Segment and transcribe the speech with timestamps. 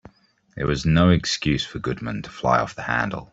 [0.55, 3.29] There was no excuse for Goodman to fly off the handle.